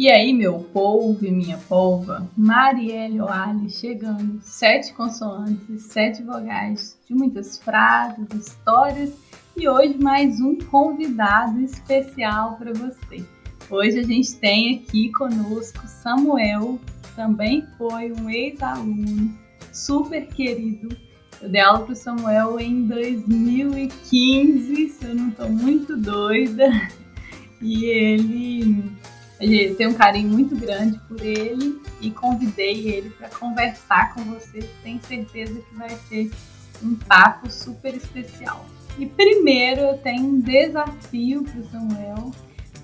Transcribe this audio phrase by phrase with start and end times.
[0.00, 7.14] E aí, meu polvo e minha polva, Marielle Oali chegando, sete consoantes, sete vogais, de
[7.14, 9.12] muitas frases, histórias
[9.54, 13.22] e hoje mais um convidado especial para você.
[13.68, 16.78] Hoje a gente tem aqui conosco Samuel,
[17.14, 19.38] também foi um ex-aluno
[19.70, 20.96] super querido.
[21.42, 26.70] Eu dei aula para Samuel em 2015, se eu não estou muito doida.
[27.60, 28.98] E ele
[29.40, 34.68] eu tenho um carinho muito grande por ele e convidei ele para conversar com você.
[34.82, 36.30] Tenho certeza que vai ser
[36.82, 38.66] um papo super especial.
[38.98, 42.30] E primeiro eu tenho um desafio para o Samuel,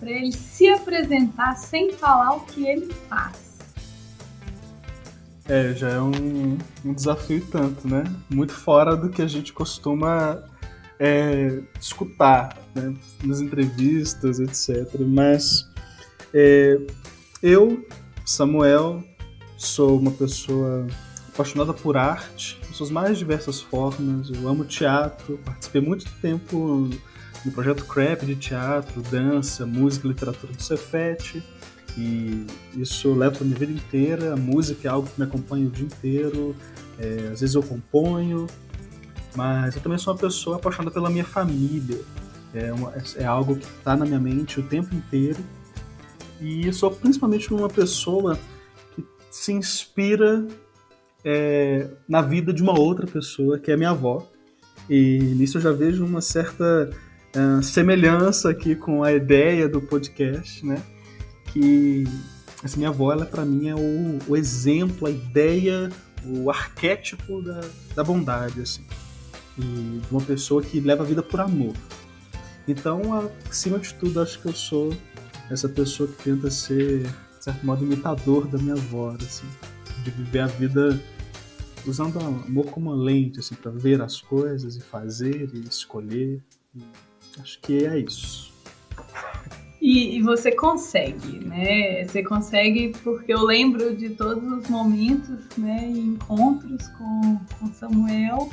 [0.00, 3.58] para ele se apresentar sem falar o que ele faz.
[5.48, 8.02] É, já é um, um desafio tanto, né?
[8.28, 10.42] Muito fora do que a gente costuma
[10.98, 12.94] é, escutar né?
[13.22, 15.00] nas entrevistas, etc.
[15.00, 15.68] Mas
[16.38, 16.78] é,
[17.42, 17.82] eu,
[18.26, 19.02] Samuel,
[19.56, 20.86] sou uma pessoa
[21.32, 24.28] apaixonada por arte, em suas mais diversas formas.
[24.28, 26.90] Eu amo teatro, participei muito tempo
[27.42, 31.42] no projeto CRAP de teatro, dança, música, literatura do Cefete.
[31.96, 32.44] E
[32.76, 34.34] isso leva para minha vida inteira.
[34.34, 36.54] A música é algo que me acompanha o dia inteiro.
[36.98, 38.46] É, às vezes eu componho,
[39.34, 41.98] mas eu também sou uma pessoa apaixonada pela minha família.
[42.52, 45.42] É, uma, é algo que está na minha mente o tempo inteiro.
[46.40, 48.38] E sou principalmente uma pessoa
[48.94, 50.46] que se inspira
[51.24, 54.26] é, na vida de uma outra pessoa, que é minha avó.
[54.88, 56.90] E nisso eu já vejo uma certa
[57.34, 60.82] é, semelhança aqui com a ideia do podcast, né?
[61.52, 62.04] Que
[62.62, 65.90] essa minha avó, ela para mim é o, o, exemplo, a ideia,
[66.24, 67.60] o arquétipo da,
[67.94, 68.84] da bondade, assim.
[69.58, 71.74] E de uma pessoa que leva a vida por amor.
[72.68, 74.92] Então, acima de tudo, acho que eu sou
[75.50, 79.46] essa pessoa que tenta ser, de certo modo, imitador da minha avó, assim,
[80.02, 81.00] de viver a vida
[81.86, 86.42] usando o amor como uma lente, assim, para ver as coisas e fazer e escolher.
[86.74, 86.82] E
[87.40, 88.52] acho que é isso.
[89.80, 92.04] E, e, você consegue, né?
[92.04, 95.88] Você consegue porque eu lembro de todos os momentos, né?
[95.88, 98.50] Encontros com, com Samuel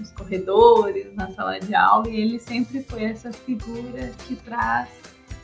[0.00, 4.88] nos corredores, na sala de aula, e ele sempre foi essa figura que traz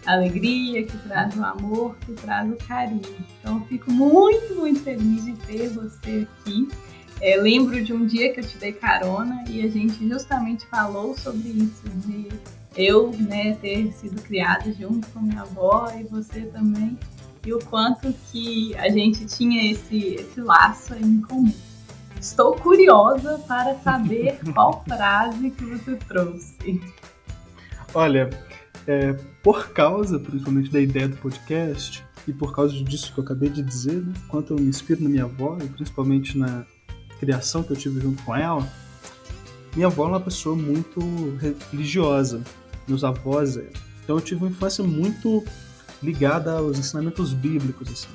[0.06, 3.02] alegria, que traz o amor, que traz o carinho.
[3.40, 6.68] Então eu fico muito, muito feliz de ter você aqui.
[7.20, 11.16] É, lembro de um dia que eu te dei carona e a gente justamente falou
[11.18, 12.28] sobre isso, de
[12.76, 16.96] eu né, ter sido criada junto com minha avó e você também,
[17.44, 21.52] e o quanto que a gente tinha esse, esse laço em comum.
[22.20, 26.80] Estou curiosa para saber qual frase que você trouxe.
[27.94, 28.30] Olha,
[28.86, 29.16] é,
[29.48, 33.62] por causa, principalmente, da ideia do podcast, e por causa disso que eu acabei de
[33.62, 36.66] dizer, né, quanto eu me inspiro na minha avó, e principalmente na
[37.18, 38.70] criação que eu tive junto com ela,
[39.74, 41.00] minha avó é uma pessoa muito
[41.72, 42.42] religiosa,
[42.86, 43.70] meus avós, é.
[44.04, 45.42] então eu tive uma infância muito
[46.02, 48.08] ligada aos ensinamentos bíblicos, assim.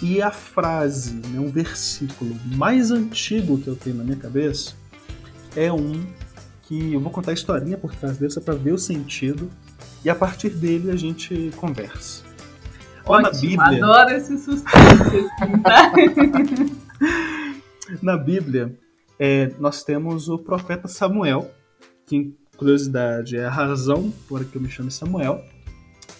[0.00, 4.74] E a frase, né, um versículo mais antigo que eu tenho na minha cabeça
[5.56, 6.00] é um
[6.62, 9.50] que eu vou contar a historinha por trás dele só para ver o sentido
[10.04, 12.22] e a partir dele a gente conversa.
[13.06, 15.30] Ótimo, na Bíblia, adoro esse suspense.
[15.40, 15.92] Assim, tá?
[18.02, 18.74] na Bíblia,
[19.18, 21.50] é, nós temos o profeta Samuel,
[22.06, 25.44] que, curiosidade, é a razão por que eu me chamo Samuel.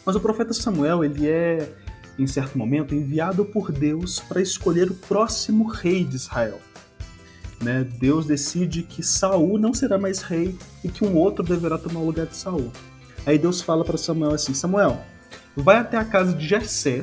[0.04, 1.72] Mas o profeta Samuel, ele é,
[2.18, 6.60] em certo momento, enviado por Deus para escolher o próximo rei de Israel.
[7.62, 7.86] Né?
[7.98, 12.06] Deus decide que Saul não será mais rei e que um outro deverá tomar o
[12.06, 12.70] lugar de Saul.
[13.26, 15.00] Aí Deus fala para Samuel assim: Samuel,
[15.56, 17.02] vai até a casa de Jessé,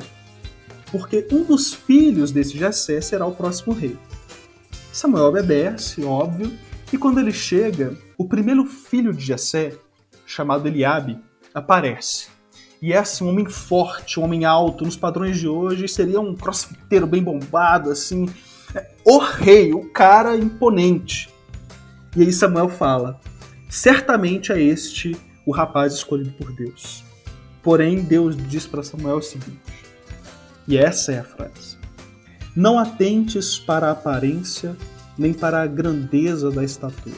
[0.90, 3.96] porque um dos filhos desse Jessé será o próximo rei.
[4.92, 6.52] Samuel obedece, óbvio,
[6.92, 9.74] e quando ele chega, o primeiro filho de Jessé,
[10.26, 11.18] chamado Eliabe,
[11.54, 12.28] aparece.
[12.80, 16.34] E é assim, um homem forte, um homem alto, nos padrões de hoje, seria um
[16.34, 18.28] crossfiteiro bem bombado, assim,
[18.74, 21.30] é, o rei, o cara imponente.
[22.14, 23.20] E aí Samuel fala:
[23.70, 25.16] certamente é este
[25.46, 27.04] o rapaz escolhido por Deus.
[27.62, 29.60] Porém, Deus diz para Samuel o seguinte,
[30.66, 31.76] e essa é a frase:
[32.54, 34.76] Não atentes para a aparência,
[35.16, 37.16] nem para a grandeza da estatura,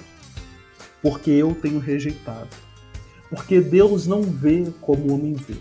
[1.02, 2.64] porque eu tenho rejeitado.
[3.30, 5.56] Porque Deus não vê como o homem vê,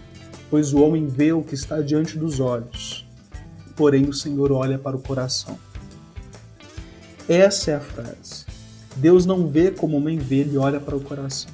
[0.49, 3.07] pois o homem vê o que está diante dos olhos,
[3.75, 5.57] porém o Senhor olha para o coração.
[7.27, 8.45] Essa é a frase.
[8.95, 11.49] Deus não vê como o homem vê, ele olha para o coração.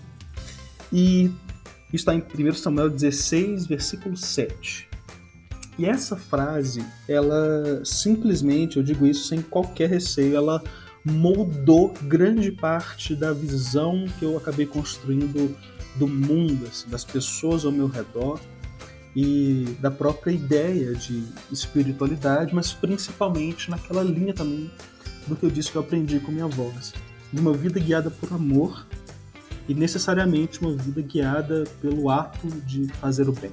[0.91, 1.31] E
[1.93, 4.87] está em 1 Samuel 16, versículo 7.
[5.77, 10.61] E essa frase, ela simplesmente, eu digo isso sem qualquer receio, ela
[11.05, 15.55] moldou grande parte da visão que eu acabei construindo
[15.95, 18.39] do mundo, assim, das pessoas ao meu redor
[19.15, 24.69] e da própria ideia de espiritualidade, mas principalmente naquela linha também
[25.27, 26.93] do que eu disse que eu aprendi com minha assim,
[27.31, 28.85] de uma vida guiada por amor
[29.69, 33.51] e necessariamente uma vida guiada pelo ato de fazer o bem,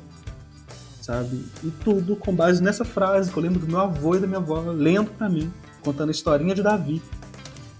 [1.02, 1.44] sabe?
[1.62, 4.38] E tudo com base nessa frase que eu lembro do meu avô e da minha
[4.38, 5.52] avó lendo para mim,
[5.82, 7.02] contando a historinha de Davi,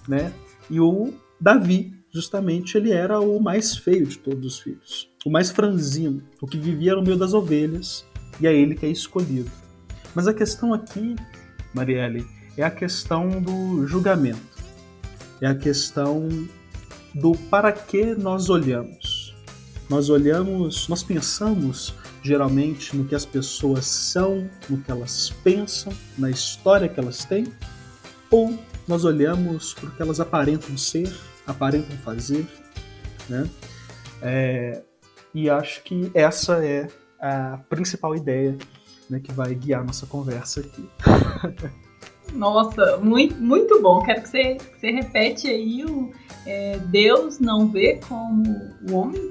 [0.07, 0.31] né?
[0.69, 1.11] E o
[1.41, 6.45] Davi, justamente, ele era o mais feio de todos os filhos, o mais franzino, o
[6.45, 8.05] que vivia no meio das ovelhas,
[8.39, 9.49] e é ele que é escolhido.
[10.13, 11.15] Mas a questão aqui,
[11.73, 12.23] Marielle,
[12.55, 14.57] é a questão do julgamento.
[15.41, 16.27] É a questão
[17.13, 19.35] do para que nós olhamos.
[19.89, 26.29] Nós olhamos, nós pensamos geralmente no que as pessoas são, no que elas pensam, na
[26.29, 27.45] história que elas têm,
[28.29, 28.57] ou
[28.87, 31.13] nós olhamos para o que elas aparentam ser,
[31.45, 32.45] aparentam fazer,
[33.29, 33.49] né?
[34.21, 34.81] É,
[35.33, 36.87] e acho que essa é
[37.19, 38.57] a principal ideia
[39.09, 40.89] né, que vai guiar nossa conversa aqui.
[42.33, 44.01] Nossa, muito, muito bom.
[44.01, 46.11] Quero que você, que você repete aí o
[46.45, 49.29] é, Deus não vê como o homem?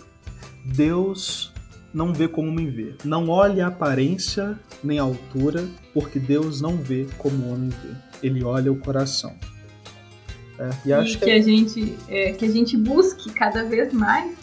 [0.64, 1.52] Deus
[1.94, 2.94] não vê como me vê.
[3.04, 8.26] Não olhe a aparência nem a altura, porque Deus não vê como o homem vê.
[8.26, 9.34] Ele olha o coração.
[10.58, 14.36] É, e, acho que, que, a gente, é, que a gente busque cada vez mais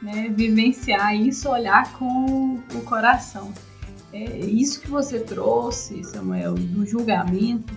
[0.00, 3.52] né, vivenciar isso, olhar com o coração.
[4.12, 7.72] É, isso que você trouxe, Samuel, do julgamento,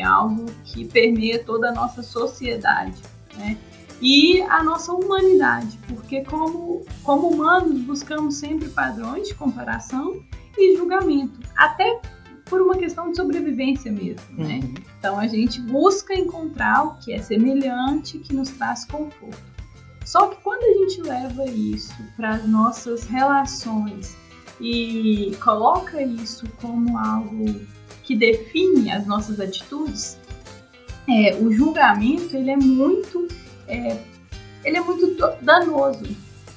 [0.00, 3.00] é algo que permeia toda a nossa sociedade.
[3.36, 3.56] Né?
[4.00, 10.22] E a nossa humanidade, porque como, como humanos buscamos sempre padrões de comparação
[10.56, 12.00] e julgamento, até
[12.44, 14.60] por uma questão de sobrevivência mesmo, né?
[14.62, 14.74] Uhum.
[14.98, 19.56] Então a gente busca encontrar o que é semelhante, que nos traz conforto.
[20.04, 24.16] Só que quando a gente leva isso para as nossas relações
[24.60, 27.46] e coloca isso como algo
[28.06, 30.16] que define as nossas atitudes,
[31.08, 33.28] é, o julgamento ele é muito
[33.66, 34.00] é,
[34.64, 36.04] ele é muito danoso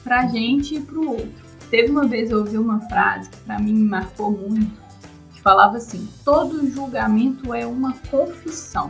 [0.03, 1.49] para a gente e para o outro.
[1.69, 4.79] Teve uma vez eu ouvi uma frase que para mim me marcou muito,
[5.33, 8.89] que falava assim: todo julgamento é uma confissão.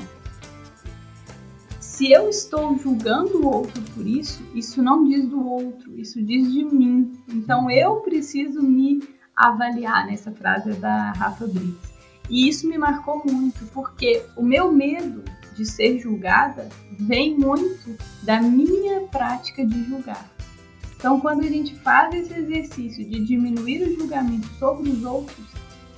[1.79, 6.51] Se eu estou julgando o outro por isso, isso não diz do outro, isso diz
[6.51, 7.11] de mim.
[7.27, 9.01] Então eu preciso me
[9.35, 11.88] avaliar nessa frase da Rafa Brits.
[12.29, 15.23] E isso me marcou muito, porque o meu medo
[15.55, 20.29] de ser julgada vem muito da minha prática de julgar.
[20.95, 25.47] Então, quando a gente faz esse exercício de diminuir o julgamento sobre os outros,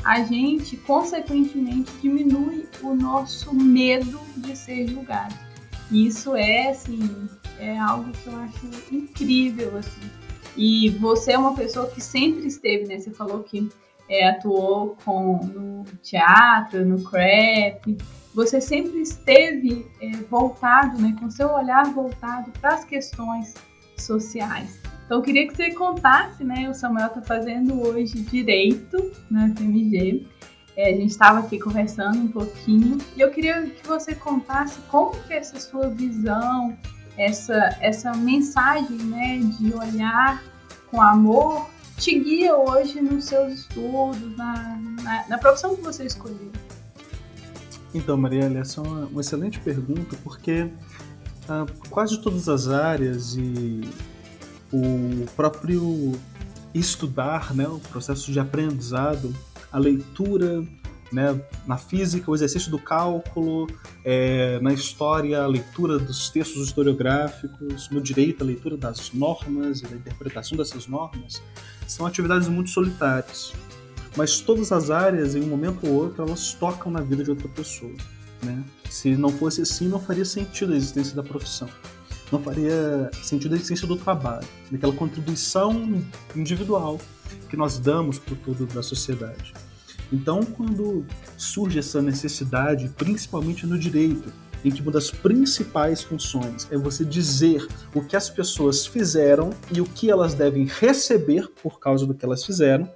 [0.03, 5.35] a gente, consequentemente, diminui o nosso medo de ser julgado.
[5.91, 6.99] E isso é, assim,
[7.59, 10.09] é algo que eu acho incrível, assim.
[10.55, 12.99] E você é uma pessoa que sempre esteve, né?
[12.99, 13.69] Você falou que
[14.11, 17.97] é, atuou com, no teatro, no crepe,
[18.35, 23.53] você sempre esteve é, voltado, né, com seu olhar voltado para as questões
[23.97, 24.81] sociais.
[25.05, 30.27] Então, eu queria que você contasse, né, o Samuel está fazendo hoje Direito na FMG,
[30.75, 35.11] é, a gente estava aqui conversando um pouquinho, e eu queria que você contasse como
[35.23, 36.77] que essa sua visão,
[37.17, 40.43] essa, essa mensagem, né, de olhar
[40.89, 46.51] com amor, te guia hoje nos seus estudos, na, na, na profissão que você escolheu.
[47.93, 50.69] Então, Marielle, essa é uma, uma excelente pergunta, porque
[51.49, 53.81] ah, quase todas as áreas e
[54.71, 56.13] o próprio
[56.73, 59.35] estudar, né, o processo de aprendizado,
[59.71, 60.63] a leitura,
[61.11, 63.67] né, na física, o exercício do cálculo,
[64.05, 69.87] é, na história, a leitura dos textos historiográficos, no direito, a leitura das normas e
[69.87, 71.43] a interpretação dessas normas,
[71.91, 73.53] são atividades muito solitárias
[74.15, 77.47] mas todas as áreas, em um momento ou outro, elas tocam na vida de outra
[77.47, 77.93] pessoa.
[78.43, 78.63] Né?
[78.89, 81.69] Se não fosse assim, não faria sentido a existência da profissão.
[82.31, 86.01] Não faria sentido a existência do trabalho, daquela contribuição
[86.35, 86.99] individual
[87.49, 89.53] que nós damos para o todo da sociedade.
[90.11, 91.05] Então, quando
[91.37, 94.31] surge essa necessidade, principalmente no direito,
[94.63, 99.81] em que uma das principais funções é você dizer o que as pessoas fizeram e
[99.81, 102.89] o que elas devem receber por causa do que elas fizeram,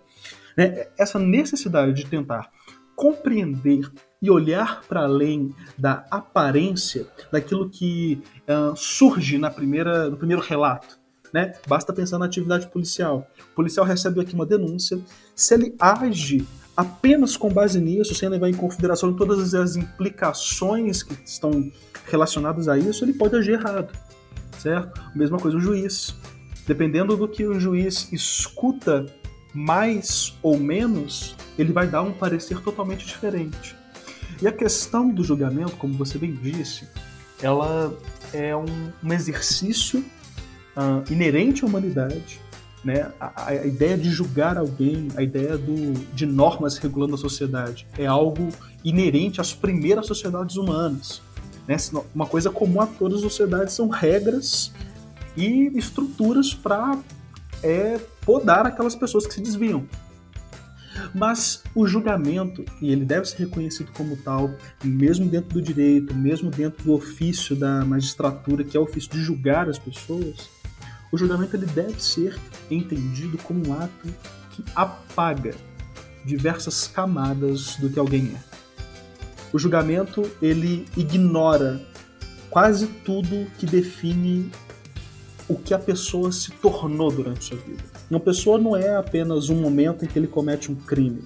[0.57, 0.87] né?
[0.97, 2.49] Essa necessidade de tentar
[2.95, 3.91] compreender
[4.21, 10.97] e olhar para além da aparência daquilo que uh, surge na primeira, no primeiro relato.
[11.33, 11.53] Né?
[11.67, 13.27] Basta pensar na atividade policial.
[13.51, 14.97] O policial recebe aqui uma denúncia.
[15.35, 21.13] Se ele age apenas com base nisso, sem levar em consideração todas as implicações que
[21.25, 21.71] estão
[22.05, 23.91] relacionadas a isso, ele pode agir errado,
[24.59, 25.01] certo?
[25.15, 26.15] Mesma coisa o juiz.
[26.67, 29.05] Dependendo do que o juiz escuta
[29.53, 33.75] mais ou menos, ele vai dar um parecer totalmente diferente.
[34.41, 36.87] E a questão do julgamento, como você bem disse,
[37.41, 37.93] ela
[38.33, 38.65] é um,
[39.01, 40.03] um exercício
[40.75, 42.41] uh, inerente à humanidade,
[42.85, 43.11] né?
[43.19, 48.05] A, a, ideia de julgar alguém, a ideia do, de normas regulando a sociedade, é
[48.05, 48.49] algo
[48.83, 51.19] inerente às primeiras sociedades humanas.
[51.67, 51.75] Né?
[52.13, 54.71] Uma coisa comum a todas as sociedades são regras
[55.35, 56.99] e estruturas para
[57.63, 59.83] é, podar aquelas pessoas que se desviam.
[61.13, 64.51] Mas o julgamento, e ele deve ser reconhecido como tal,
[64.83, 69.21] mesmo dentro do direito, mesmo dentro do ofício da magistratura, que é o ofício de
[69.21, 70.49] julgar as pessoas,
[71.11, 74.13] o julgamento ele deve ser entendido como um ato
[74.51, 75.53] que apaga
[76.25, 78.55] diversas camadas do que alguém é.
[79.53, 81.81] O julgamento ele ignora
[82.49, 84.51] quase tudo que define
[85.47, 87.83] o que a pessoa se tornou durante sua vida.
[88.09, 91.23] Uma pessoa não é apenas um momento em que ele comete um crime.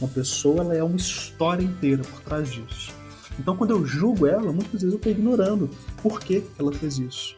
[0.00, 2.92] Uma pessoa ela é uma história inteira por trás disso.
[3.38, 5.70] Então, quando eu julgo ela, muitas vezes eu estou ignorando
[6.02, 7.36] por que ela fez isso.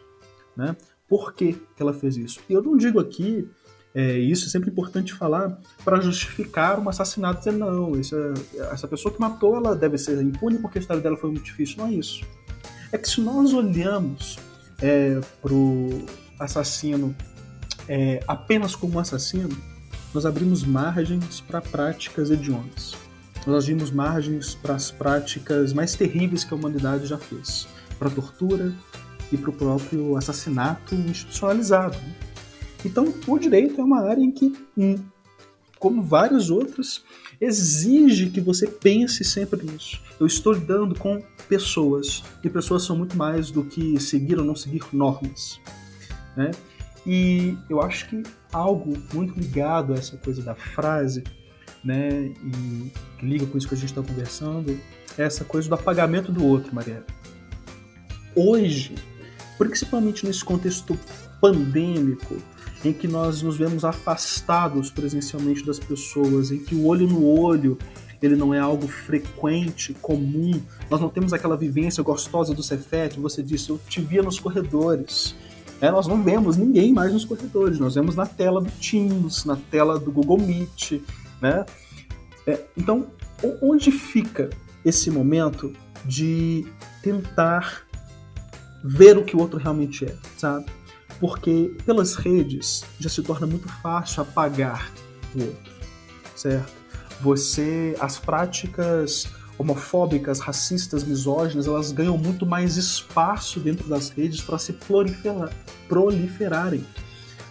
[0.56, 0.76] Né?
[1.14, 2.40] Por que ela fez isso?
[2.50, 3.48] E eu não digo aqui,
[3.94, 8.34] é, isso é sempre importante falar, para justificar um assassinato, dizer, não, essa,
[8.72, 11.76] essa pessoa que matou, ela deve ser impune porque a história dela foi muito difícil.
[11.78, 12.24] Não é isso.
[12.90, 14.40] É que se nós olhamos
[14.82, 16.04] é, pro
[16.36, 17.14] assassino
[17.88, 19.56] é, apenas como assassino,
[20.12, 22.96] nós abrimos margens para práticas hediondas.
[23.46, 27.68] Nós abrimos margens para as práticas mais terríveis que a humanidade já fez,
[28.00, 28.74] para tortura
[29.32, 31.96] e para o próprio assassinato institucionalizado.
[31.98, 32.14] Né?
[32.84, 34.52] Então, o direito é uma área em que,
[35.78, 37.02] como várias outras,
[37.40, 40.00] exige que você pense sempre nisso.
[40.20, 44.54] Eu estou lidando com pessoas, e pessoas são muito mais do que seguir ou não
[44.54, 45.60] seguir normas.
[46.36, 46.50] Né?
[47.06, 51.22] E eu acho que algo muito ligado a essa coisa da frase,
[51.82, 54.78] né, e que liga com isso que a gente está conversando,
[55.18, 57.04] é essa coisa do apagamento do outro, Maria.
[58.34, 58.94] Hoje,
[59.58, 60.98] principalmente nesse contexto
[61.40, 62.36] pandêmico,
[62.84, 67.78] em que nós nos vemos afastados presencialmente das pessoas, em que o olho no olho
[68.22, 70.60] ele não é algo frequente, comum.
[70.90, 73.18] Nós não temos aquela vivência gostosa do Cefet.
[73.20, 75.34] Você disse, eu te via nos corredores.
[75.80, 77.78] É, nós não vemos ninguém mais nos corredores.
[77.78, 81.02] Nós vemos na tela do Teams, na tela do Google Meet,
[81.40, 81.66] né?
[82.46, 83.06] É, então,
[83.60, 84.50] onde fica
[84.84, 85.72] esse momento
[86.04, 86.66] de
[87.02, 87.83] tentar
[88.84, 90.66] ver o que o outro realmente é, sabe?
[91.18, 94.92] Porque pelas redes já se torna muito fácil apagar
[95.34, 95.72] o outro,
[96.36, 96.72] certo?
[97.22, 99.26] Você, as práticas
[99.56, 105.50] homofóbicas, racistas, misóginas, elas ganham muito mais espaço dentro das redes para se proliferar,
[105.88, 106.84] proliferarem,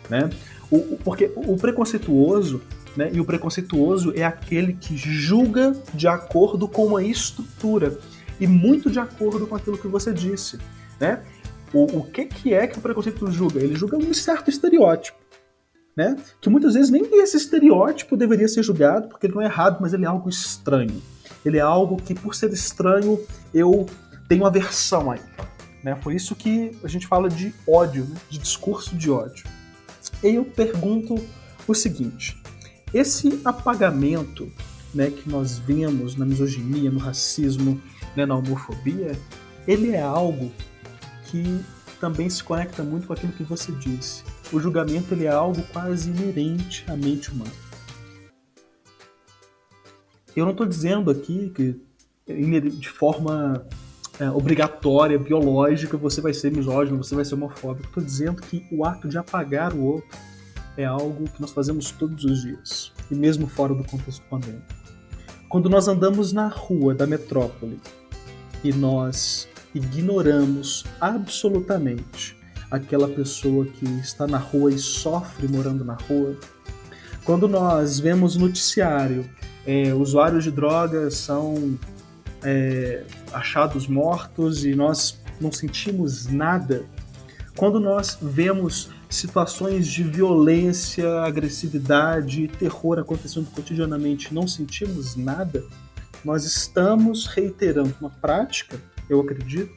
[0.10, 0.30] né?
[0.70, 2.62] O, porque o preconceituoso,
[2.96, 7.98] né, e o preconceituoso é aquele que julga de acordo com uma estrutura
[8.40, 10.60] e muito de acordo com aquilo que você disse.
[11.04, 11.22] Né?
[11.74, 13.60] O, o que, que é que o preconceito julga?
[13.60, 15.18] Ele julga um certo estereótipo.
[15.98, 16.16] Né?
[16.40, 19.94] Que muitas vezes nem esse estereótipo deveria ser julgado, porque ele não é errado, mas
[19.94, 21.02] ele é algo estranho.
[21.44, 23.20] Ele é algo que, por ser estranho,
[23.54, 23.86] eu
[24.30, 25.26] tenho aversão a ele.
[25.84, 25.94] Né?
[25.96, 28.16] Por isso que a gente fala de ódio, né?
[28.30, 29.46] de discurso de ódio.
[30.24, 31.16] E eu pergunto
[31.68, 32.42] o seguinte:
[32.94, 34.50] esse apagamento
[34.96, 37.82] né, que nós vemos na misoginia, no racismo,
[38.16, 39.20] né, na homofobia,
[39.68, 40.50] ele é algo
[41.34, 41.66] que
[42.00, 44.24] também se conecta muito com aquilo que você disse.
[44.52, 47.52] O julgamento ele é algo quase inerente à mente humana.
[50.36, 51.82] Eu não estou dizendo aqui que
[52.28, 53.66] de forma
[54.20, 57.88] é, obrigatória, biológica, você vai ser misógino, você vai ser homofóbico.
[57.88, 60.16] Estou dizendo que o ato de apagar o outro
[60.78, 64.66] é algo que nós fazemos todos os dias, e mesmo fora do contexto pandêmico.
[65.50, 67.80] Quando nós andamos na rua da metrópole
[68.64, 72.38] e nós ignoramos absolutamente
[72.70, 76.36] aquela pessoa que está na rua e sofre morando na rua.
[77.24, 79.30] Quando nós vemos noticiário,
[79.66, 81.78] é, usuários de drogas são
[82.44, 86.86] é, achados mortos e nós não sentimos nada.
[87.56, 95.64] Quando nós vemos situações de violência, agressividade, terror acontecendo cotidianamente, não sentimos nada,
[96.26, 99.74] nós estamos reiterando uma prática eu acredito,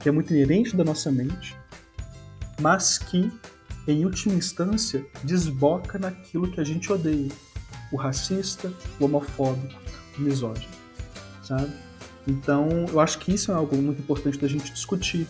[0.00, 1.56] que é muito inerente da nossa mente,
[2.60, 3.30] mas que,
[3.86, 7.30] em última instância, desboca naquilo que a gente odeia.
[7.90, 9.78] o racista, o homofóbico,
[10.16, 10.72] o misógino,
[11.42, 11.70] sabe?
[12.26, 15.26] Então, eu acho que isso é algo muito importante da gente discutir,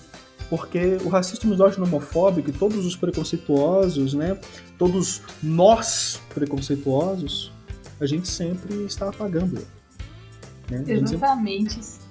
[0.48, 4.38] porque o racista, o misógino, homofóbico e todos os preconceituosos, né,
[4.78, 7.52] todos nós preconceituosos,
[8.00, 9.66] a gente sempre está apagando.
[10.70, 10.84] Né?
[10.86, 11.82] Exatamente.
[11.82, 12.01] Sempre...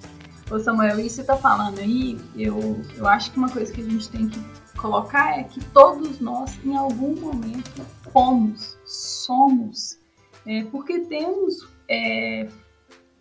[0.50, 3.84] Ô Samuel, isso você está falando aí, eu, eu acho que uma coisa que a
[3.84, 4.38] gente tem que
[4.76, 7.82] colocar é que todos nós, em algum momento,
[8.12, 9.98] fomos, somos,
[10.44, 12.48] é, porque temos é,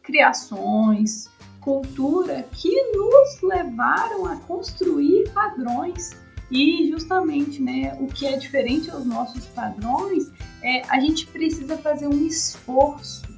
[0.02, 1.30] criações,
[1.62, 6.12] cultura que nos levaram a construir padrões.
[6.50, 10.30] E justamente, né, o que é diferente aos nossos padrões
[10.62, 13.31] é a gente precisa fazer um esforço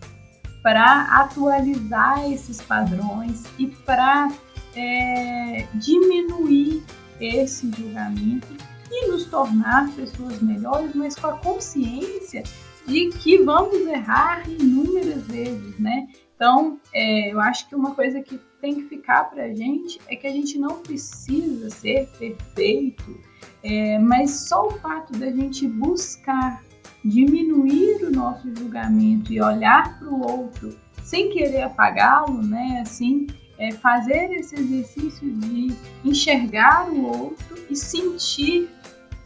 [0.63, 4.31] para atualizar esses padrões e para
[4.75, 6.81] é, diminuir
[7.19, 8.47] esse julgamento
[8.89, 12.43] e nos tornar pessoas melhores, mas com a consciência
[12.87, 16.07] de que vamos errar inúmeras vezes, né?
[16.35, 20.15] Então, é, eu acho que uma coisa que tem que ficar para a gente é
[20.15, 23.17] que a gente não precisa ser perfeito,
[23.63, 26.63] é, mas só o fato da gente buscar
[27.03, 32.81] diminuir o nosso julgamento e olhar para o outro sem querer apagá-lo, né?
[32.81, 38.69] Assim, é fazer esse exercício de enxergar o outro e sentir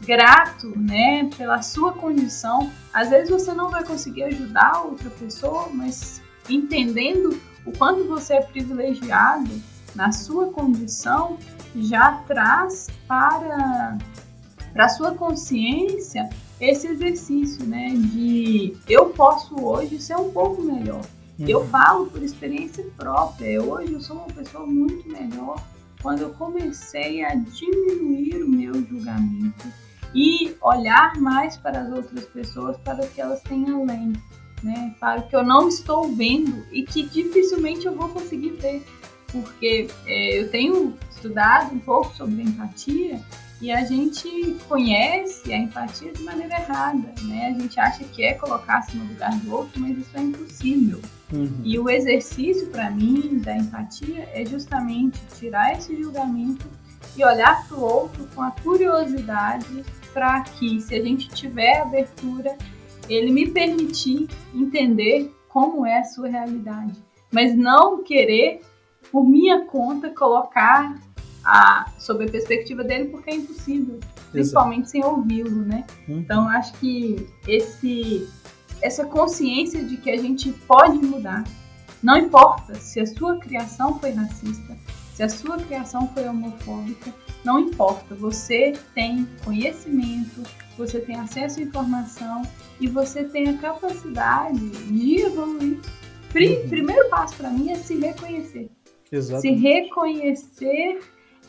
[0.00, 2.70] grato, né, pela sua condição.
[2.92, 8.42] Às vezes você não vai conseguir ajudar outra pessoa, mas entendendo o quanto você é
[8.42, 9.50] privilegiado
[9.94, 11.38] na sua condição,
[11.74, 13.98] já traz para
[14.72, 16.28] para sua consciência
[16.60, 21.02] esse exercício, né, de eu posso hoje ser um pouco melhor.
[21.38, 21.46] Uhum.
[21.46, 23.62] Eu falo por experiência própria.
[23.62, 25.62] Hoje eu sou uma pessoa muito melhor
[26.02, 29.66] quando eu comecei a diminuir o meu julgamento
[30.14, 34.12] e olhar mais para as outras pessoas para o que elas têm além,
[34.62, 34.94] né?
[34.98, 38.82] Para o que eu não estou vendo e que dificilmente eu vou conseguir ver,
[39.30, 43.20] porque é, eu tenho estudado um pouco sobre empatia
[43.60, 47.48] e a gente conhece a empatia de maneira errada, né?
[47.48, 51.00] A gente acha que é colocar-se no lugar do outro, mas isso é impossível.
[51.32, 51.60] Uhum.
[51.64, 56.66] E o exercício para mim da empatia é justamente tirar esse julgamento
[57.16, 62.56] e olhar para o outro com a curiosidade para que, se a gente tiver abertura,
[63.08, 66.92] ele me permitir entender como é a sua realidade,
[67.32, 68.60] mas não querer
[69.10, 70.94] por minha conta colocar
[71.48, 73.98] a, sob a perspectiva dele, porque é impossível,
[74.30, 74.90] principalmente Exato.
[74.90, 75.86] sem ouvi-lo, né?
[76.06, 76.18] Uhum.
[76.18, 78.28] Então, acho que esse,
[78.82, 81.44] essa consciência de que a gente pode mudar,
[82.02, 84.76] não importa se a sua criação foi racista,
[85.14, 90.42] se a sua criação foi homofóbica, não importa, você tem conhecimento,
[90.76, 92.42] você tem acesso à informação
[92.78, 95.78] e você tem a capacidade de evoluir.
[95.78, 96.68] Uhum.
[96.68, 98.70] Primeiro passo para mim é se reconhecer.
[99.10, 99.58] Exatamente.
[99.58, 101.00] Se reconhecer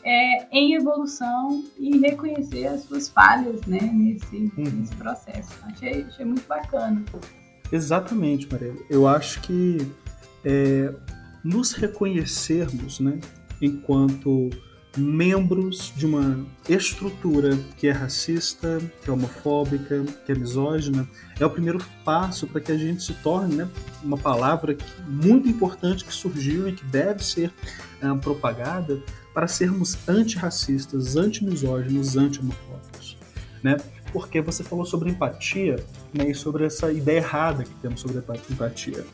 [0.03, 4.51] é, em evolução e reconhecer as suas falhas né, nesse, uhum.
[4.55, 5.49] nesse processo.
[5.63, 7.03] Achei, achei muito bacana.
[7.71, 8.73] Exatamente, Maria.
[8.89, 9.77] Eu acho que
[10.43, 10.93] é,
[11.43, 13.19] nos reconhecermos né,
[13.61, 14.49] enquanto
[14.97, 21.07] membros de uma estrutura que é racista, que é homofóbica, que é misógina,
[21.39, 23.69] é o primeiro passo para que a gente se torne né,
[24.03, 24.75] uma palavra
[25.07, 27.53] muito importante que surgiu e que deve ser
[28.01, 28.99] uh, propagada
[29.33, 33.17] para sermos antirracistas, antimisóginos, anti-homofóbicos.
[33.63, 33.77] Né?
[34.11, 35.75] Porque você falou sobre empatia
[36.13, 38.17] né, e sobre essa ideia errada que temos sobre
[38.49, 39.05] empatia.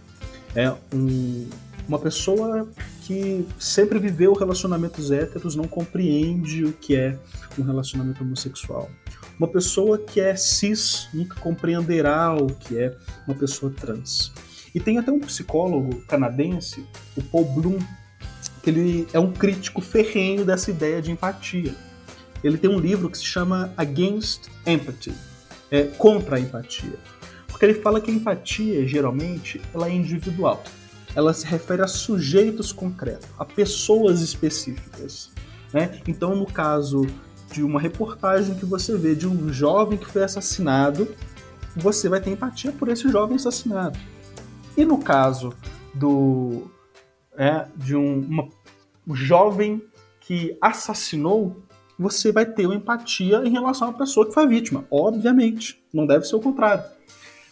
[0.55, 1.49] É um,
[1.87, 2.67] uma pessoa
[3.01, 7.17] que sempre viveu relacionamentos héteros não compreende o que é
[7.57, 8.89] um relacionamento homossexual.
[9.37, 12.95] Uma pessoa que é cis nunca compreenderá o que é
[13.27, 14.31] uma pessoa trans.
[14.73, 17.77] E tem até um psicólogo canadense, o Paul Bloom,
[18.65, 21.73] que ele é um crítico ferrenho dessa ideia de empatia.
[22.43, 25.13] Ele tem um livro que se chama Against Empathy,
[25.71, 26.97] é, contra a empatia.
[27.47, 30.63] Porque ele fala que a empatia, geralmente, ela é individual
[31.15, 35.31] ela se refere a sujeitos concretos, a pessoas específicas.
[35.73, 36.01] Né?
[36.07, 37.07] Então, no caso
[37.51, 41.07] de uma reportagem que você vê de um jovem que foi assassinado,
[41.75, 43.97] você vai ter empatia por esse jovem assassinado.
[44.75, 45.53] E no caso
[45.93, 46.69] do
[47.37, 48.49] é, de um, uma,
[49.07, 49.81] um jovem
[50.19, 51.63] que assassinou,
[51.97, 54.85] você vai ter uma empatia em relação à pessoa que foi vítima.
[54.89, 56.83] Obviamente, não deve ser o contrário.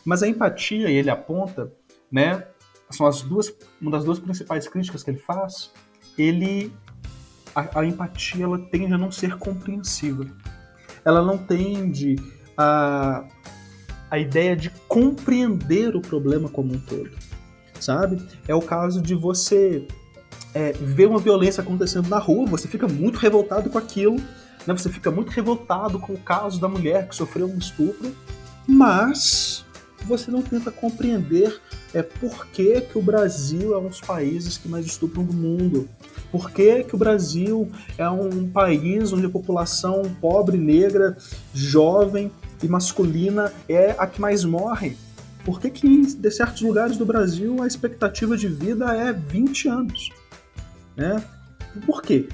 [0.03, 1.71] Mas a empatia, ele aponta,
[2.11, 2.45] né,
[2.89, 5.71] são as duas, uma das duas principais críticas que ele faz,
[6.17, 6.71] ele
[7.55, 10.25] a, a, empatia ela tende a não ser compreensiva.
[11.05, 12.15] Ela não tende
[12.57, 13.25] a,
[14.09, 17.11] a ideia de compreender o problema como um todo,
[17.83, 18.21] sabe?
[18.47, 19.85] É o caso de você
[20.53, 24.17] é, ver uma violência acontecendo na rua, você fica muito revoltado com aquilo,
[24.65, 24.73] né?
[24.73, 28.15] Você fica muito revoltado com o caso da mulher que sofreu um estupro,
[28.67, 29.65] mas
[30.05, 31.59] você não tenta compreender
[31.93, 35.87] é por que, que o Brasil é um dos países que mais estupram do mundo.
[36.31, 41.15] Por que, que o Brasil é um país onde a população pobre, negra,
[41.53, 44.97] jovem e masculina é a que mais morre?
[45.43, 50.09] Por que, que em certos lugares do Brasil a expectativa de vida é 20 anos?
[50.95, 51.23] Né?
[51.85, 52.29] Por quê?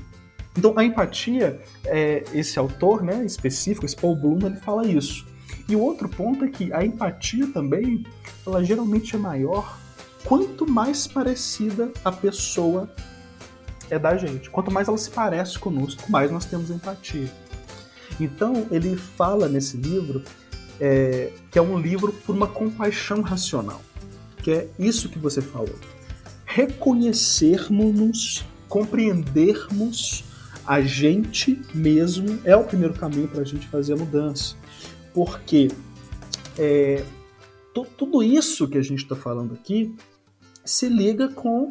[0.58, 5.26] Então a empatia, é, esse autor né, específico, esse Paul Bloom, ele fala isso.
[5.68, 8.06] E o outro ponto é que a empatia também,
[8.46, 9.80] ela geralmente é maior
[10.24, 12.90] quanto mais parecida a pessoa
[13.90, 14.50] é da gente.
[14.50, 17.30] Quanto mais ela se parece conosco, mais nós temos empatia.
[18.20, 20.24] Então ele fala nesse livro
[20.80, 23.82] é, que é um livro por uma compaixão racional,
[24.44, 25.76] que é isso que você falou.
[26.46, 30.24] Reconhecermos-nos, compreendermos
[30.66, 34.56] a gente mesmo é o primeiro caminho para a gente fazer a mudança
[35.14, 35.70] porque
[36.58, 37.04] é,
[37.98, 39.96] tudo isso que a gente está falando aqui
[40.64, 41.70] se liga com,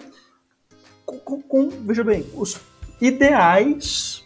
[1.05, 2.59] com, com, veja bem, os
[3.01, 4.25] ideais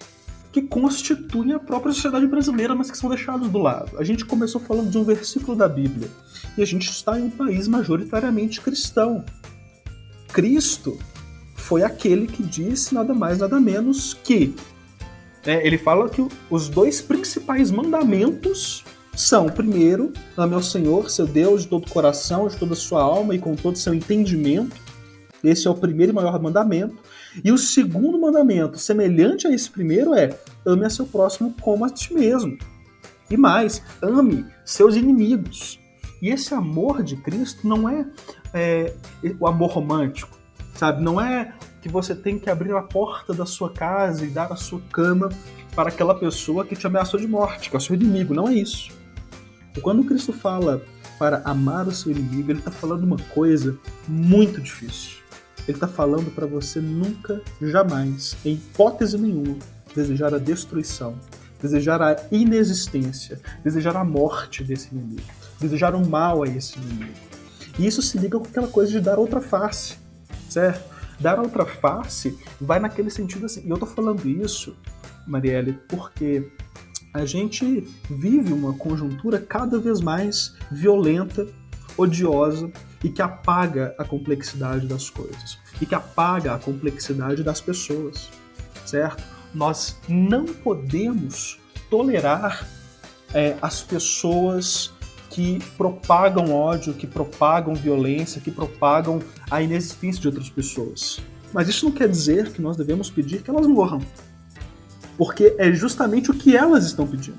[0.52, 3.98] que constituem a própria sociedade brasileira, mas que são deixados do lado.
[3.98, 6.08] A gente começou falando de um versículo da Bíblia
[6.56, 9.24] e a gente está em um país majoritariamente cristão.
[10.28, 10.98] Cristo
[11.56, 14.54] foi aquele que disse nada mais, nada menos que.
[15.44, 18.84] É, ele fala que os dois principais mandamentos
[19.14, 23.02] são, primeiro, ame ao Senhor, seu Deus, de todo o coração, de toda a sua
[23.02, 24.76] alma e com todo o seu entendimento.
[25.42, 26.96] Esse é o primeiro e maior mandamento.
[27.44, 31.90] E o segundo mandamento, semelhante a esse primeiro, é ame a seu próximo como a
[31.90, 32.58] ti mesmo.
[33.30, 35.80] E mais, ame seus inimigos.
[36.20, 38.06] E esse amor de Cristo não é,
[38.52, 38.94] é
[39.40, 40.36] o amor romântico,
[40.74, 41.02] sabe?
[41.02, 44.56] Não é que você tem que abrir a porta da sua casa e dar a
[44.56, 45.30] sua cama
[45.74, 48.34] para aquela pessoa que te ameaçou de morte, que é o seu inimigo.
[48.34, 48.92] Não é isso.
[49.80, 50.82] Quando Cristo fala
[51.18, 55.21] para amar o seu inimigo, ele está falando uma coisa muito difícil.
[55.68, 59.58] Ele está falando para você nunca, jamais, em hipótese nenhuma,
[59.94, 61.14] desejar a destruição,
[61.60, 65.22] desejar a inexistência, desejar a morte desse inimigo,
[65.60, 67.12] desejar o mal a esse inimigo.
[67.78, 69.96] E isso se liga com aquela coisa de dar outra face,
[70.48, 70.90] certo?
[71.20, 73.62] Dar outra face vai naquele sentido assim.
[73.64, 74.76] E eu tô falando isso,
[75.26, 76.50] Marielle, porque
[77.14, 81.46] a gente vive uma conjuntura cada vez mais violenta,
[81.96, 82.70] odiosa
[83.02, 88.30] e que apaga a complexidade das coisas e que apaga a complexidade das pessoas,
[88.84, 89.22] certo?
[89.54, 91.58] Nós não podemos
[91.90, 92.66] tolerar
[93.34, 94.92] é, as pessoas
[95.30, 101.20] que propagam ódio, que propagam violência, que propagam a inexistência de outras pessoas.
[101.52, 104.00] Mas isso não quer dizer que nós devemos pedir que elas morram
[105.16, 107.38] porque é justamente o que elas estão pedindo.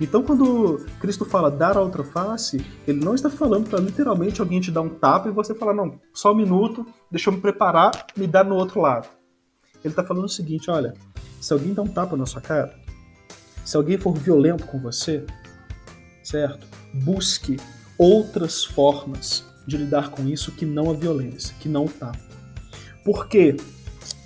[0.00, 4.60] Então, quando Cristo fala dar a outra face, ele não está falando para literalmente alguém
[4.60, 8.06] te dar um tapa e você falar, não, só um minuto, deixa eu me preparar,
[8.16, 9.08] me dar no outro lado.
[9.84, 10.94] Ele está falando o seguinte: olha,
[11.40, 12.74] se alguém dá um tapa na sua cara,
[13.64, 15.24] se alguém for violento com você,
[16.22, 16.66] certo?
[16.92, 17.58] Busque
[17.98, 22.18] outras formas de lidar com isso que não a violência, que não o tapa.
[23.04, 23.56] Porque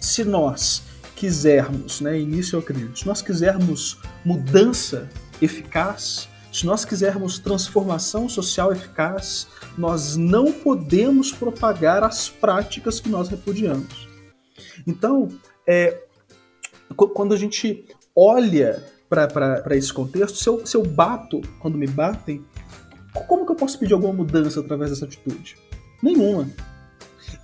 [0.01, 0.83] se nós
[1.15, 5.09] quisermos, né, início eu acredito, se nós quisermos mudança
[5.41, 13.29] eficaz, se nós quisermos transformação social eficaz, nós não podemos propagar as práticas que nós
[13.29, 14.09] repudiamos.
[14.87, 15.29] Então,
[15.67, 16.03] é,
[16.95, 17.85] quando a gente
[18.17, 22.45] olha para esse contexto, se eu, se eu bato quando me batem,
[23.13, 25.57] como que eu posso pedir alguma mudança através dessa atitude?
[26.03, 26.49] Nenhuma.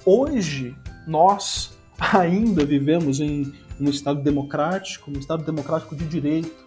[0.04, 0.76] Hoje,
[1.06, 6.64] nós ainda vivemos em um Estado democrático, um Estado democrático de direito,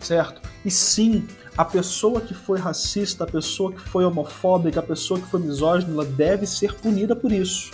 [0.00, 0.45] certo?
[0.66, 1.24] E sim,
[1.56, 5.92] a pessoa que foi racista, a pessoa que foi homofóbica, a pessoa que foi misógina,
[5.92, 7.70] ela deve ser punida por isso.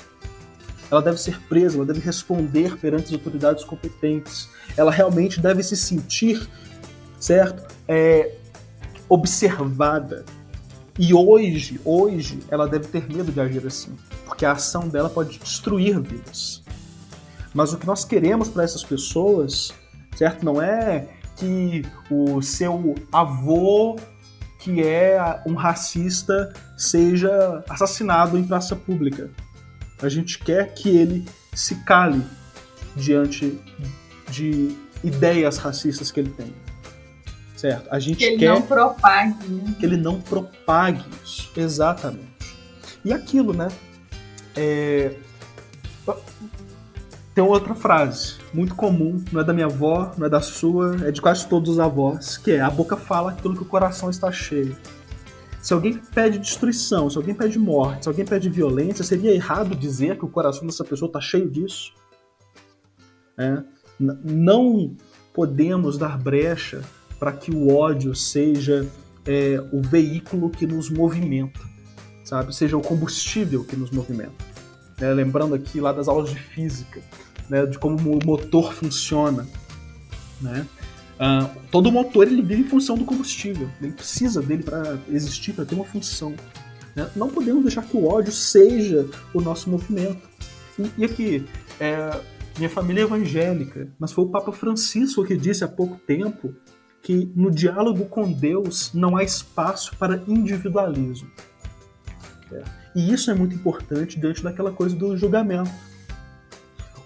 [0.90, 4.46] Ela deve ser presa, ela deve responder perante as autoridades competentes.
[4.76, 6.46] Ela realmente deve se sentir,
[7.18, 7.66] certo?
[7.88, 8.34] É,
[9.08, 10.26] observada.
[10.98, 15.38] E hoje, hoje, ela deve ter medo de agir assim, porque a ação dela pode
[15.38, 16.62] destruir vidas.
[17.54, 19.72] Mas o que nós queremos para essas pessoas,
[20.14, 20.44] certo?
[20.44, 23.96] Não é que o seu avô,
[24.58, 29.30] que é um racista, seja assassinado em praça pública.
[30.02, 32.22] A gente quer que ele se cale
[32.96, 33.58] diante
[34.30, 36.52] de ideias racistas que ele tem.
[37.56, 37.88] certo?
[37.90, 39.48] A gente que ele quer não propague.
[39.48, 39.74] Né?
[39.78, 42.32] que ele não propague isso, exatamente.
[43.04, 43.68] E aquilo, né?
[44.56, 45.14] É...
[47.34, 51.10] Tem outra frase muito comum, não é da minha avó, não é da sua, é
[51.10, 54.30] de quase todos os avós, que é a boca fala aquilo que o coração está
[54.30, 54.76] cheio.
[55.62, 60.18] Se alguém pede destruição, se alguém pede morte, se alguém pede violência, seria errado dizer
[60.18, 61.94] que o coração dessa pessoa está cheio disso?
[63.38, 63.62] É.
[63.98, 64.94] Não
[65.32, 66.82] podemos dar brecha
[67.18, 68.86] para que o ódio seja
[69.24, 71.60] é, o veículo que nos movimenta,
[72.24, 72.54] sabe?
[72.54, 74.51] Seja o combustível que nos movimenta.
[75.02, 77.00] É, lembrando aqui lá das aulas de física,
[77.50, 79.48] né, de como o motor funciona,
[80.40, 80.66] né?
[81.14, 85.64] Uh, todo motor ele vive em função do combustível, ele precisa dele para existir, para
[85.64, 86.34] ter uma função.
[86.96, 87.08] Né?
[87.14, 90.28] Não podemos deixar que o ódio seja o nosso movimento.
[90.78, 91.46] E, e aqui,
[91.78, 92.20] é,
[92.58, 96.54] minha família é evangélica, mas foi o Papa Francisco que disse há pouco tempo
[97.02, 101.28] que no diálogo com Deus não há espaço para individualismo.
[102.54, 102.62] É.
[102.94, 105.70] E isso é muito importante diante daquela coisa do julgamento.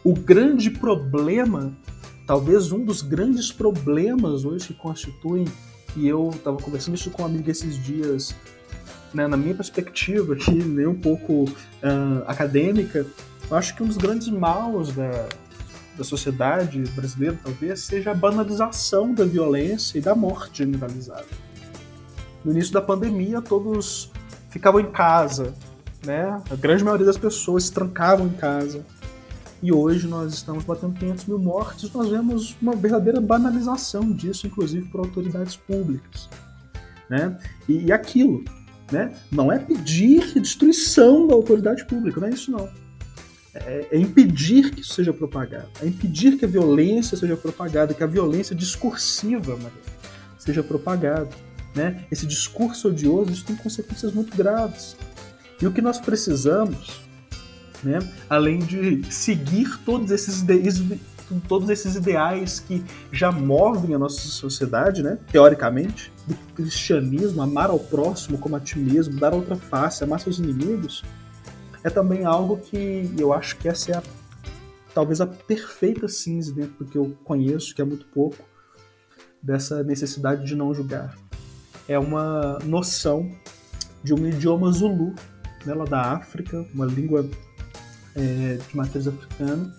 [0.04, 1.72] O grande problema
[2.26, 5.46] talvez um dos grandes problemas hoje que constituem,
[5.94, 8.34] e eu estava conversando isso com uma amiga esses dias,
[9.14, 13.06] né, na minha perspectiva aqui, nem um pouco uh, acadêmica,
[13.48, 15.28] eu acho que um dos grandes maus da,
[15.96, 21.46] da sociedade brasileira, talvez, seja a banalização da violência e da morte generalizada.
[22.44, 24.10] No início da pandemia, todos
[24.58, 25.54] ficavam em casa,
[26.04, 26.40] né?
[26.50, 28.84] A grande maioria das pessoas se trancavam em casa
[29.62, 34.88] e hoje nós estamos batendo 500 mil mortes, nós vemos uma verdadeira banalização disso, inclusive
[34.88, 36.28] por autoridades públicas.
[37.08, 37.36] Né?
[37.68, 38.44] E, e aquilo,
[38.92, 39.14] né?
[39.30, 42.68] não é pedir destruição da autoridade pública, não é isso não.
[43.54, 48.02] É, é, impedir que isso seja propagado, é impedir que a violência seja propagada, que
[48.02, 49.70] a violência discursiva Maria,
[50.38, 51.30] seja propagada.
[51.76, 52.06] Né?
[52.10, 54.96] Esse discurso odioso isso tem consequências muito graves.
[55.62, 57.06] E o que nós precisamos
[57.82, 57.98] né?
[58.28, 60.44] além de seguir todos esses,
[61.48, 65.18] todos esses ideais que já movem a nossa sociedade, né?
[65.30, 70.38] teoricamente, do cristianismo, amar ao próximo como a ti mesmo, dar outra face, amar seus
[70.38, 71.04] inimigos,
[71.84, 74.02] é também algo que eu acho que essa é a,
[74.92, 78.44] talvez a perfeita síntese dentro do que eu conheço, que é muito pouco,
[79.40, 81.14] dessa necessidade de não julgar.
[81.88, 83.30] É uma noção
[84.02, 85.14] de um idioma zulu,
[85.64, 87.28] né, lá da África, uma língua
[88.14, 89.74] é, de matriz africana,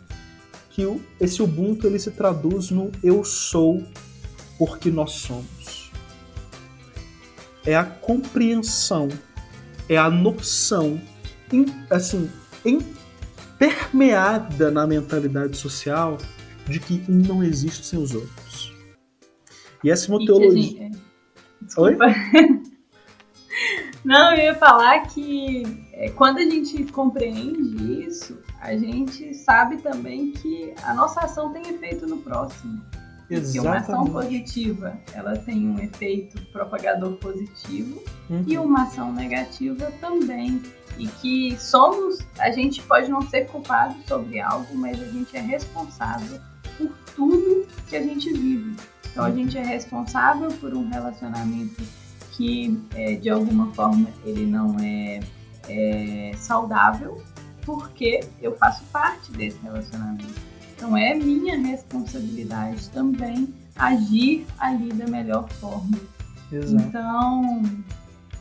[0.70, 3.84] que o, esse Ubuntu ele se traduz no eu sou
[4.58, 5.92] porque nós somos.
[7.66, 9.10] É a compreensão,
[9.90, 11.02] é a noção,
[11.52, 12.30] in, assim,
[13.58, 16.18] permeada na mentalidade social
[16.68, 18.74] de que um não existe sem os outros.
[19.84, 20.92] E essa é uma teologia.
[21.62, 22.06] Desculpa.
[22.06, 22.62] Oi?
[24.04, 30.32] Não, eu ia falar que é, quando a gente compreende isso, a gente sabe também
[30.32, 32.82] que a nossa ação tem efeito no próximo.
[33.30, 33.52] Exatamente.
[33.52, 38.44] Que uma ação positiva, ela tem um efeito propagador positivo uhum.
[38.48, 40.62] e uma ação negativa também.
[40.98, 45.42] E que somos, a gente pode não ser culpado sobre algo, mas a gente é
[45.42, 46.40] responsável
[46.78, 48.76] por tudo que a gente vive.
[49.18, 51.82] Então a gente é responsável por um relacionamento
[52.34, 55.22] que é, de alguma forma ele não é,
[55.68, 57.20] é saudável,
[57.66, 60.40] porque eu faço parte desse relacionamento.
[60.76, 65.98] Então é minha responsabilidade também agir ali da melhor forma.
[66.52, 66.84] Exato.
[66.84, 67.64] Então,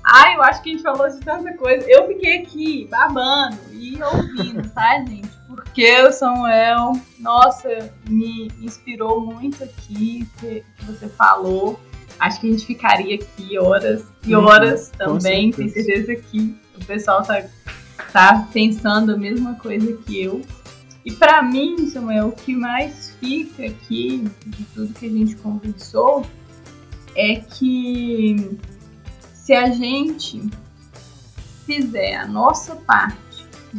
[0.04, 1.86] ai, eu acho que a gente falou de tanta coisa.
[1.88, 5.35] Eu fiquei aqui babando e ouvindo, tá, gente?
[5.56, 11.80] Porque o Samuel, nossa, me inspirou muito aqui que você falou.
[12.18, 15.50] Acho que a gente ficaria aqui horas e uhum, horas também.
[15.50, 17.42] Tenho certeza que o pessoal tá,
[18.12, 20.42] tá pensando a mesma coisa que eu.
[21.04, 26.26] E para mim, Samuel, o que mais fica aqui de tudo que a gente conversou
[27.14, 28.58] é que
[29.32, 30.42] se a gente
[31.64, 33.25] fizer a nossa parte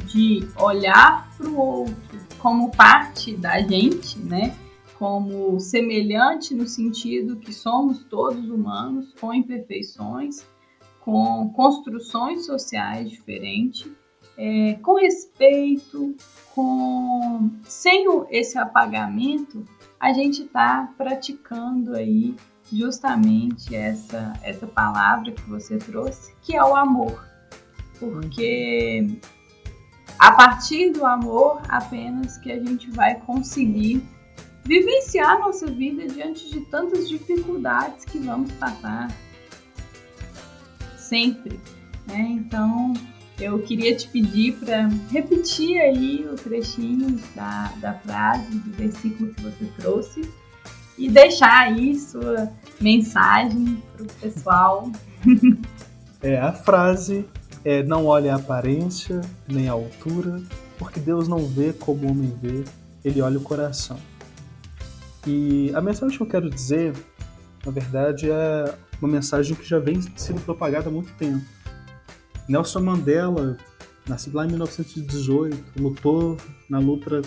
[0.05, 4.55] de olhar para o outro como parte da gente, né?
[4.97, 10.43] como semelhante no sentido que somos todos humanos, com imperfeições,
[11.01, 13.91] com construções sociais diferentes,
[14.35, 16.15] é, com respeito,
[16.53, 19.63] com sem esse apagamento,
[19.99, 22.35] a gente está praticando aí
[22.71, 27.25] justamente essa, essa palavra que você trouxe, que é o amor.
[27.99, 29.07] Porque
[30.19, 34.03] a partir do amor apenas que a gente vai conseguir
[34.65, 39.07] vivenciar nossa vida diante de tantas dificuldades que vamos passar
[40.97, 41.59] sempre.
[42.07, 42.19] Né?
[42.31, 42.93] Então,
[43.39, 49.41] eu queria te pedir para repetir aí o trechinho da, da frase, do versículo que
[49.41, 50.29] você trouxe
[50.97, 52.51] e deixar aí sua
[52.81, 54.91] mensagem para o pessoal.
[56.19, 57.27] É, a frase
[57.67, 60.41] é não olhe a aparência nem a altura,
[60.77, 62.63] porque Deus não vê como o homem vê,
[63.03, 63.99] ele olha o coração.
[65.25, 66.93] E a mensagem que eu quero dizer,
[67.65, 71.43] na verdade, é uma mensagem que já vem sendo propagada há muito tempo.
[72.47, 73.57] Nelson Mandela,
[74.07, 76.37] nascido lá em 1918, lutou
[76.69, 77.21] na luta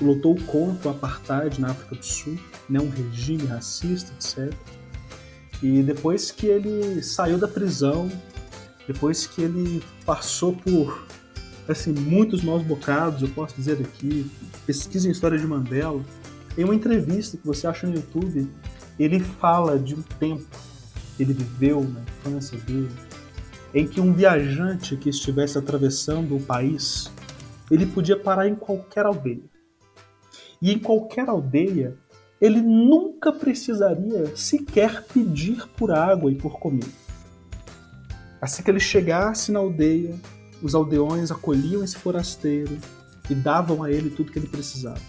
[0.00, 2.36] lutou contra o apartheid na África do Sul,
[2.68, 4.52] né, um regime racista, etc.
[5.62, 8.10] E depois que ele saiu da prisão,
[8.86, 11.06] depois que ele passou por
[11.68, 14.30] assim muitos maus bocados, eu posso dizer aqui,
[14.66, 16.02] pesquisa em história de Mandela,
[16.56, 18.48] em uma entrevista que você acha no YouTube,
[18.98, 20.44] ele fala de um tempo
[21.16, 22.90] que ele viveu na infância dele,
[23.74, 27.10] em que um viajante que estivesse atravessando o país,
[27.70, 29.42] ele podia parar em qualquer aldeia.
[30.60, 31.96] E em qualquer aldeia,
[32.40, 37.03] ele nunca precisaria sequer pedir por água e por comida.
[38.44, 40.14] Assim que ele chegasse na aldeia,
[40.60, 42.76] os aldeões acolhiam esse forasteiro
[43.30, 45.00] e davam a ele tudo que ele precisava.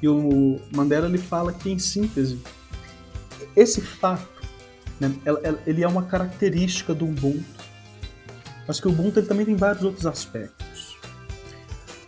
[0.00, 2.40] E o Mandela ele fala que, em síntese,
[3.54, 4.26] esse fato
[4.98, 5.12] né,
[5.66, 7.44] ele é uma característica do Ubuntu,
[8.66, 10.96] mas que o Ubuntu ele também tem vários outros aspectos.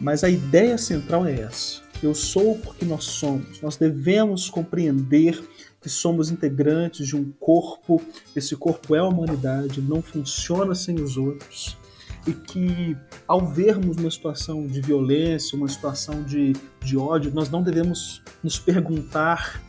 [0.00, 1.82] Mas a ideia central é essa.
[2.02, 3.60] Eu sou porque nós somos.
[3.60, 5.46] Nós devemos compreender
[5.80, 8.02] que somos integrantes de um corpo.
[8.36, 11.78] Esse corpo é a humanidade, não funciona sem os outros
[12.26, 17.62] e que ao vermos uma situação de violência, uma situação de, de ódio, nós não
[17.62, 19.60] devemos nos perguntar: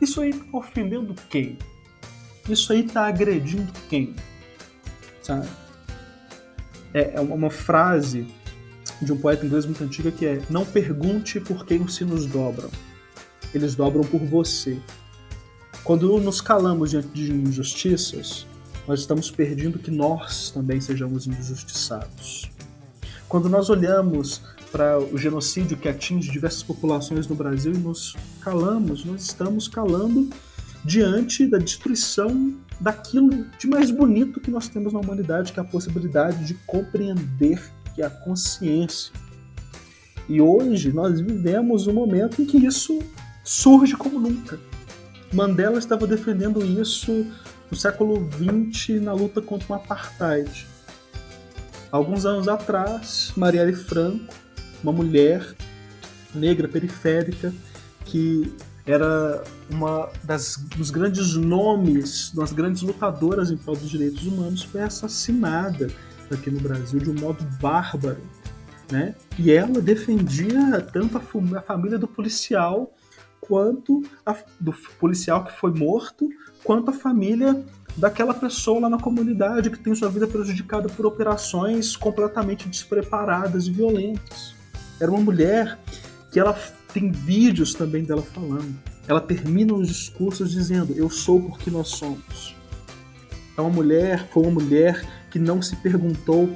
[0.00, 1.58] isso aí está ofendendo quem?
[2.48, 4.14] Isso aí está agredindo quem?
[5.22, 5.48] Sabe?
[6.94, 8.26] É, é uma frase
[9.02, 12.70] de um poeta inglês muito antiga que é: Não pergunte por quem os sinos dobram,
[13.54, 14.80] eles dobram por você.
[15.88, 18.46] Quando nos calamos diante de injustiças,
[18.86, 22.50] nós estamos perdendo que nós também sejamos injustiçados.
[23.26, 29.02] Quando nós olhamos para o genocídio que atinge diversas populações no Brasil e nos calamos,
[29.02, 30.28] nós estamos calando
[30.84, 35.66] diante da destruição daquilo de mais bonito que nós temos na humanidade, que é a
[35.66, 37.62] possibilidade de compreender,
[37.94, 39.10] que é a consciência.
[40.28, 42.98] E hoje nós vivemos um momento em que isso
[43.42, 44.67] surge como nunca.
[45.32, 47.26] Mandela estava defendendo isso
[47.70, 50.66] no século XX na luta contra o apartheid.
[51.90, 54.34] Alguns anos atrás, Marielle Franco,
[54.82, 55.54] uma mulher
[56.34, 57.52] negra periférica
[58.04, 58.54] que
[58.86, 64.80] era uma das, dos grandes nomes, das grandes lutadoras em prol dos direitos humanos, foi
[64.82, 65.88] assassinada
[66.30, 68.20] aqui no Brasil de um modo bárbaro.
[68.90, 69.14] Né?
[69.38, 72.94] E ela defendia tanto a, família do policial
[73.48, 76.28] quanto a, do policial que foi morto,
[76.62, 77.64] quanto a família
[77.96, 83.72] daquela pessoa lá na comunidade que tem sua vida prejudicada por operações completamente despreparadas e
[83.72, 84.54] violentas.
[85.00, 85.78] Era uma mulher
[86.30, 86.56] que ela
[86.92, 88.76] tem vídeos também dela falando.
[89.06, 92.54] Ela termina os discursos dizendo: "Eu sou porque nós somos".
[93.56, 96.48] É uma mulher, foi uma mulher que não se perguntou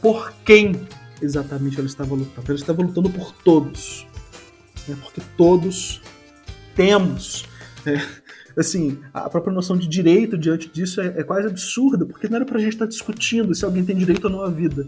[0.00, 0.86] por quem
[1.20, 2.46] exatamente ela estava lutando.
[2.46, 4.06] Ela estava lutando por todos.
[4.86, 4.96] Né?
[5.02, 6.00] Porque todos
[6.76, 7.44] temos.
[7.84, 8.06] Né?
[8.56, 12.44] Assim, a própria noção de direito diante disso é, é quase absurda, porque não era
[12.44, 14.86] pra gente estar discutindo se alguém tem direito ou não à vida.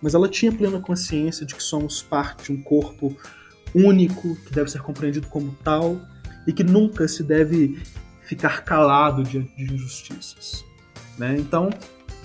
[0.00, 3.16] Mas ela tinha plena consciência de que somos parte de um corpo
[3.74, 6.00] único, que deve ser compreendido como tal,
[6.46, 7.82] e que nunca se deve
[8.22, 10.64] ficar calado diante de injustiças.
[11.18, 11.36] Né?
[11.38, 11.70] Então,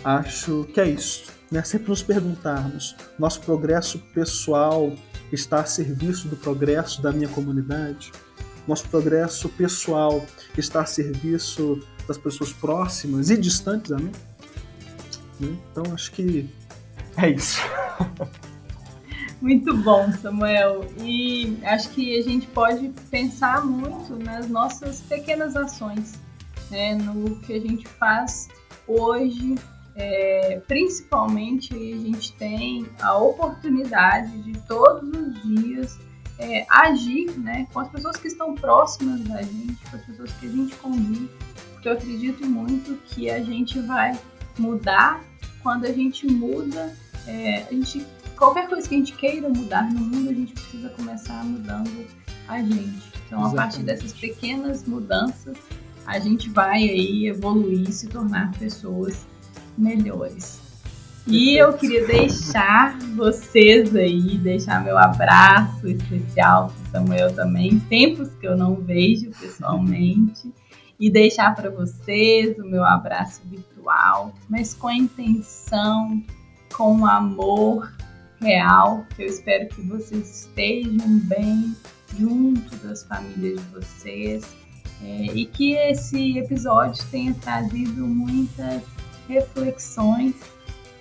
[0.04, 1.32] acho que é isso.
[1.52, 1.64] Né?
[1.64, 4.94] Sempre nos perguntarmos: nosso progresso pessoal
[5.32, 8.12] está a serviço do progresso da minha comunidade?
[8.70, 10.24] Nosso progresso pessoal
[10.56, 14.12] está a serviço das pessoas próximas e distantes a mim.
[15.40, 15.58] Né?
[15.72, 16.48] Então acho que
[17.18, 17.60] é isso.
[19.42, 20.86] Muito bom, Samuel.
[21.02, 26.20] E acho que a gente pode pensar muito nas nossas pequenas ações,
[26.70, 26.94] né?
[26.94, 28.50] no que a gente faz
[28.86, 29.56] hoje.
[29.96, 36.00] É, principalmente a gente tem a oportunidade de todos os dias
[36.40, 40.48] é, agir né, com as pessoas que estão próximas da gente, com as pessoas que
[40.48, 41.30] a gente convive,
[41.74, 44.18] porque eu acredito muito que a gente vai
[44.58, 45.22] mudar
[45.62, 46.96] quando a gente muda,
[47.28, 48.06] é, a gente,
[48.38, 52.08] qualquer coisa que a gente queira mudar no mundo, a gente precisa começar mudando
[52.48, 53.12] a gente.
[53.28, 55.58] Então, a partir dessas pequenas mudanças,
[56.06, 59.28] a gente vai aí evoluir se tornar pessoas
[59.78, 60.59] melhores.
[61.28, 68.48] E eu queria deixar vocês aí, deixar meu abraço especial para Samuel também, tempos que
[68.48, 70.52] eu não vejo pessoalmente,
[71.00, 76.22] e deixar para vocês o meu abraço virtual, mas com a intenção,
[76.76, 77.92] com amor
[78.42, 81.76] real, que eu espero que vocês estejam bem
[82.18, 84.60] junto das famílias de vocês.
[85.02, 88.82] É, e que esse episódio tenha trazido muitas
[89.30, 90.36] reflexões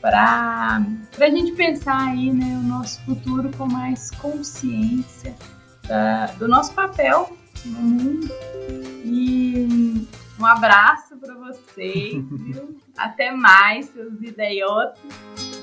[0.00, 0.80] para
[1.18, 5.34] a gente pensar aí né, o nosso futuro com mais consciência
[5.86, 8.28] da, do nosso papel no mundo.
[9.04, 10.06] E
[10.38, 12.76] um abraço para vocês, viu?
[12.96, 15.57] Até mais, seus idiotas.